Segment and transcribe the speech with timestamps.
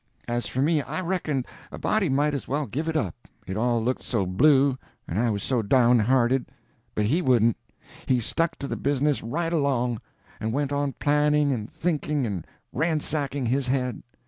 [0.27, 3.13] As for me, I reckoned a body might as well give it up,
[3.45, 4.75] it all looked so blue
[5.07, 6.47] and I was so downhearted;
[6.95, 7.55] but he wouldn't.
[8.07, 10.01] He stuck to the business right along,
[10.39, 14.01] and went on planning and thinking and ransacking his head.